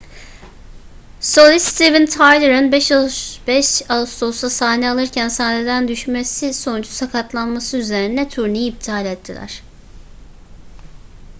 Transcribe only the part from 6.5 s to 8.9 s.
sonucu sakatlanması üzerine turneyi